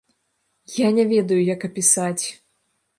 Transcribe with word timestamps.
Я 0.85 0.89
не 1.01 1.05
ведаю, 1.13 1.39
як 1.53 1.69
апісаць. 1.71 2.25